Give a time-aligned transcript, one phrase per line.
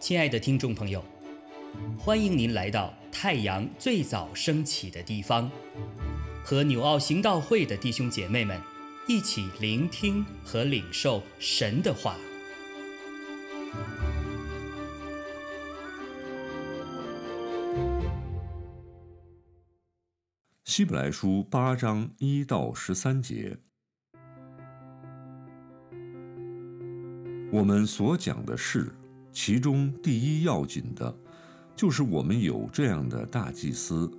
[0.00, 1.04] 亲爱的听众朋友，
[1.96, 5.48] 欢迎您来到太阳最早升起的地方，
[6.42, 8.60] 和纽奥行道会的弟兄姐妹们
[9.06, 12.16] 一起聆听和领受神的话。
[20.64, 23.58] 希伯来书八章一到十三节，
[27.50, 28.92] 我们所讲的是。
[29.32, 31.16] 其中第一要紧的，
[31.76, 34.10] 就是我们有这样的大祭司，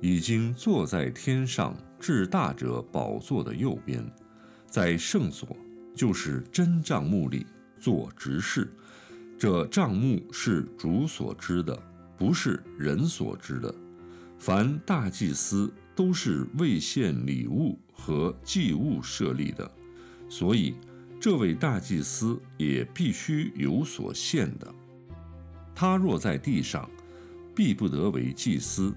[0.00, 4.00] 已经坐在天上至大者宝座的右边，
[4.68, 5.56] 在圣所，
[5.92, 7.44] 就是真帐幕里
[7.80, 8.72] 做执事。
[9.36, 11.76] 这帐幕是主所知的，
[12.16, 13.74] 不是人所知的。
[14.38, 19.68] 凡大祭司都是为献礼物和祭物设立的，
[20.28, 20.76] 所以。
[21.20, 24.74] 这位大祭司也必须有所献的。
[25.74, 26.88] 他若在地上，
[27.54, 28.90] 必不得为祭司，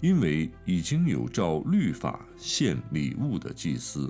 [0.00, 4.08] 因为已经有照律法献礼物的祭司。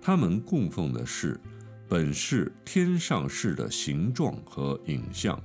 [0.00, 1.38] 他们供奉的是，
[1.86, 5.38] 本是天上事的形状和影像，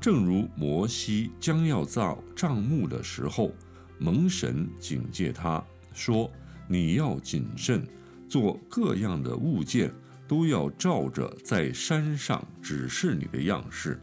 [0.00, 3.52] 正如摩西将要造帐幕的时候，
[3.98, 6.30] 蒙神警戒他说
[6.66, 7.86] ：“你要谨慎，
[8.26, 9.92] 做各样的物件。”
[10.28, 13.98] 都要照着在山上指示你的样式。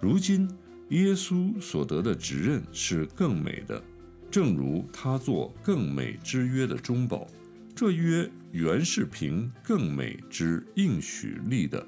[0.00, 0.48] 如今
[0.88, 3.82] 耶稣所得的职任是更美的，
[4.30, 7.26] 正如他做更美之约的中保。
[7.74, 11.86] 这约原是凭更美之应许立的。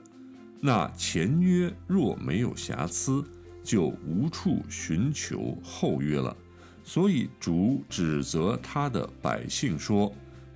[0.61, 3.25] 那前约若没有瑕疵，
[3.63, 6.37] 就无处寻求后约了。
[6.85, 10.13] 所以主指责他的百姓说：“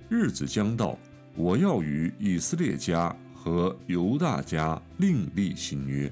[0.09, 0.97] 日子将到。”
[1.37, 6.11] 我要与以色列家和犹大家另立新约，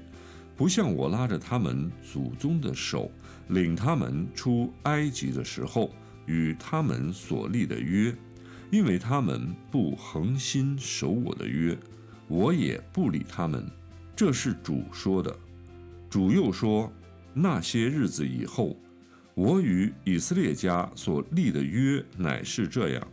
[0.56, 3.10] 不像我拉着他们祖宗的手，
[3.48, 5.90] 领他们出埃及的时候
[6.26, 8.14] 与他们所立的约，
[8.70, 11.76] 因为他们不恒心守我的约，
[12.28, 13.66] 我也不理他们。
[14.14, 15.36] 这是主说的。
[16.08, 16.90] 主又说：
[17.34, 18.76] 那些日子以后，
[19.34, 23.08] 我与以色列家所立的约乃是这样。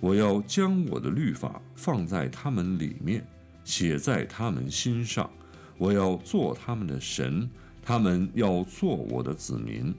[0.00, 3.26] 我要将我的律法放在他们里面，
[3.64, 5.30] 写在他们心上。
[5.78, 7.48] 我要做他们的神，
[7.82, 9.94] 他们要做我的子民。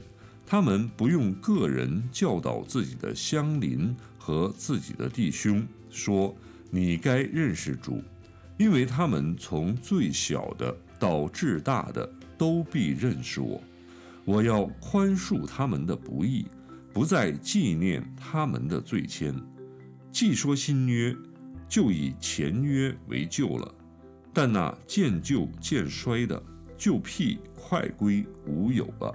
[0.45, 6.33] 他们不用个人教导自己的乡邻和自己的弟兄，说
[6.69, 8.01] 你该认识主，
[8.57, 13.61] 因为他们从最小的到至大的都必认识我。
[14.23, 16.45] 我要宽恕他们的不义，
[16.93, 19.35] 不再纪念他们的罪愆。
[20.19, 21.15] 既说新约，
[21.69, 23.71] 就以前约为旧了；
[24.33, 26.41] 但那渐旧渐衰的，
[26.75, 29.13] 就辟快归无有了。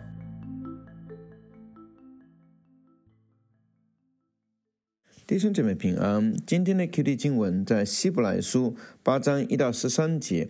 [5.26, 10.48] 弟兄姐妹平安，今天的 QD 经文在希伯来书八章一到十三节。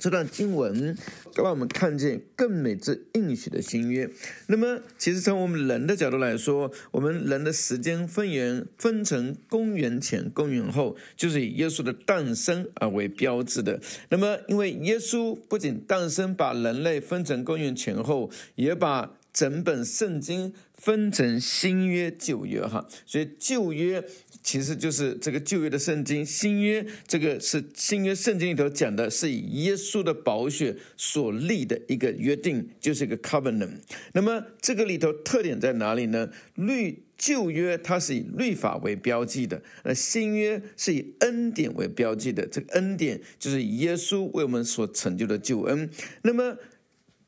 [0.00, 0.96] 这段经文
[1.36, 4.10] 让我们看见更美之应许的新约。
[4.46, 13.78] 那么，其实从我们人的角度来说，我们人的时间分缘分成公元前、公元后，就是以耶稣的诞生而为标志的。
[14.08, 24.04] 那么，因为耶稣不仅诞生，把人类分成公元前后，也把整本圣经分成新约、旧约，哈，所以旧约。
[24.42, 33.72] 其实就是这个旧约的圣经，新约这个是新约圣经里头讲的，是以耶稣的宝血所立的一个约定，就是一个 covenant。
[34.14, 36.30] 那么这个里头特点在哪里呢？
[36.54, 42.46] 律旧约它是以律法为标记的，那新约是以恩典为标记的。
[42.46, 45.90] 这个恩典就是耶稣为我们所成就的救恩。
[46.22, 46.56] 那么。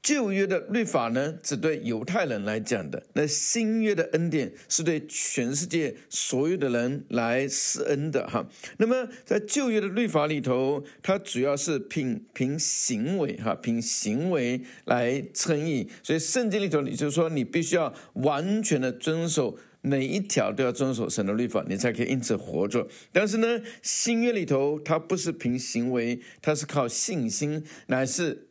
[0.02, 8.26] 旧约的律法呢，只对犹太人来讲的；那新约的恩典是对全世界所有的人来施恩的。
[8.26, 8.44] 哈，
[8.78, 15.88] 那么在旧约的律法里头，它主要是凭凭行为，哈，凭行为来称义。
[16.02, 22.88] 所以圣经里头，你就说你必须要完全的遵守每一条，都要遵守神的律法，你才可以因此活着。
[23.12, 28.48] 但是呢，新约里头，它不是凭行为，它是靠信心，乃是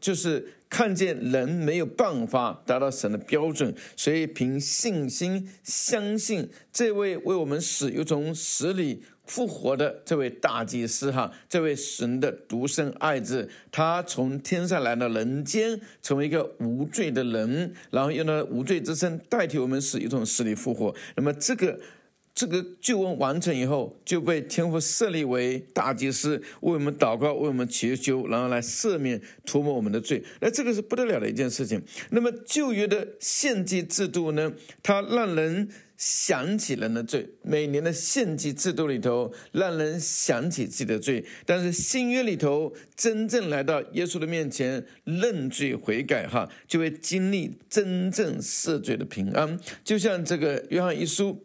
[0.00, 0.54] 就是。
[0.70, 20.94] 看见人没有办法达到神的标准，所以凭信心相信这位为我们死又从死里复活的这位大祭司哈，这位神的独生爱子，他从天上来到人间，成为一个无罪的人，然后用他无罪之身代替我们死又从死里复活。
[21.16, 21.80] 那么这个。
[22.38, 30.22] 这个救恩完成以后，就被天父设立为大祭司，为我们祷告，为我们祈求，然后来赦免、涂抹我们的罪。
[30.40, 31.82] 那这个是不得了的一件事情。
[32.10, 34.52] 那么旧约的献祭制度呢？
[34.84, 37.28] 它让人想起人的罪。
[37.42, 41.24] 每年的献祭制度里头，让人想起自己的罪。
[41.44, 49.58] 但是新约里头，真正来到耶稣的面前认罪悔改，哈，就会经历真正赦罪的平安。
[49.82, 51.44] 就像这个约翰一书。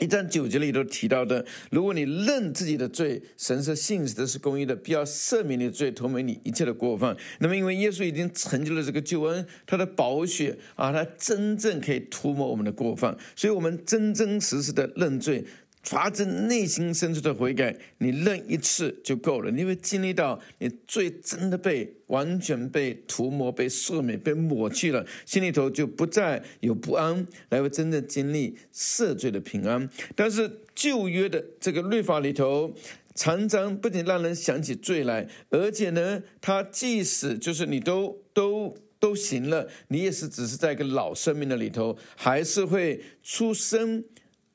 [0.00, 7.14] 一章九节里头提到的，如果你认自己的罪，神是信实的，是公义的，必要赦免你的罪，同为你一切的过犯。
[7.38, 15.44] 那么，因为耶稣已经成就了这个救恩，他的宝血啊，他真正可以涂抹我们的过犯，所以我们真真实实的认罪。
[15.82, 19.50] 发自内心深处的悔改，你认一次就够了。
[19.50, 29.88] 你会经历到你罪真的被完全被涂抹、被赦免、被抹去了，心里头就不再有不安，来会真正经历赦罪的平安。
[30.14, 32.74] 但是旧约的这个律法里头，
[33.14, 44.04] 常常不仅让人想起罪来，而且呢，他即使就是你都都都行了，你也是只是在一个老生命的里头，还是会出生。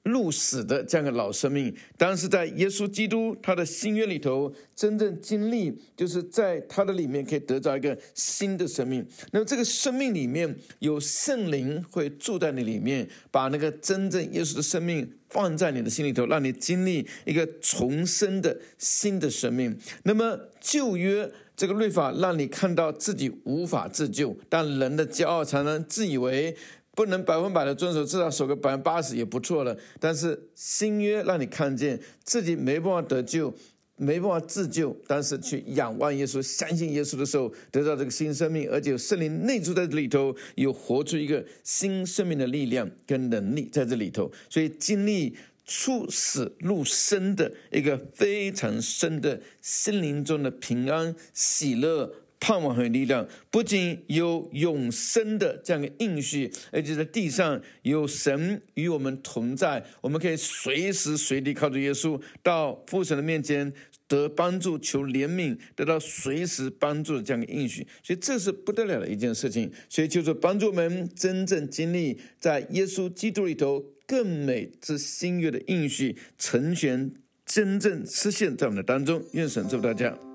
[0.05, 9.03] 入死的这样的老生命，但是在耶稣基督他的新约里头，真正经历就是在他的里面可以得到一个新的生命。
[9.31, 19.75] 那么这个生命里面有圣灵会住在你里面，把那个真正耶稣的生命放在你的心里头，让你经历一个重生的新的生命。
[20.03, 26.55] 那么旧约这个律法让你看到自己无法自救，但人的骄傲常常自以为。
[26.95, 29.77] 不能百分百的遵守，至少守个百分之八十也不错了。
[29.99, 33.53] 但是新约让你看见自己没办法得救，
[33.97, 52.13] 没办法自救，但是去仰望耶稣、相信耶稣的时候，得到这个新生命，而且有圣灵内住在这里头，有活出一个新生命的力量跟能力在这里头，所以经历出死入生的一个非常深的心灵中的平安喜乐。
[52.39, 63.73] 盼望和力量，不仅有永生的这样一个应许，而且在地上有神与我们同在，我们可以随时随地靠着耶稣到父神的面前
[64.07, 67.87] 得帮助，求怜悯，得到随时帮助的这样一个应许。
[68.03, 69.71] 所以这是不得了的一件事情。
[69.89, 77.11] 所以就是帮助我们真正经历在耶稣基督里头更美之新约的应许成全，
[77.45, 79.23] 真正实现，在我们的当中。
[79.31, 80.34] 愿神祝福大家。